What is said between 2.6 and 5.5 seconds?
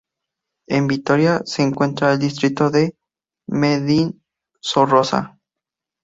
de Mendizorroza.